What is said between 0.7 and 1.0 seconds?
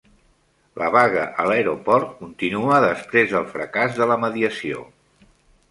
La